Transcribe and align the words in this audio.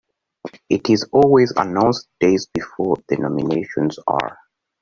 It 0.67 0.89
is 0.89 1.07
always 1.11 1.53
announced 1.55 2.07
days 2.19 2.47
before 2.51 2.95
the 3.07 3.17
nominations 3.17 3.99
are. 4.07 4.35